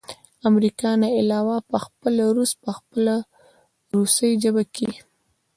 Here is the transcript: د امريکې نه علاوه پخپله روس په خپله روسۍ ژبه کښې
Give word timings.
د 0.39 0.41
امريکې 0.49 0.91
نه 1.01 1.07
علاوه 1.19 1.55
پخپله 1.71 2.23
روس 2.37 2.51
په 2.63 2.69
خپله 2.77 3.15
روسۍ 3.93 4.31
ژبه 4.43 4.63
کښې 4.75 4.91